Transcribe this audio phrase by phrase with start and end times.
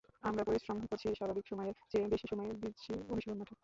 [0.23, 3.55] আমরা পরিশ্রম করছি, স্বাভাবিক সময়ের চেয়েও বেশি সময় দিচ্ছি অনুশীলন মাঠে।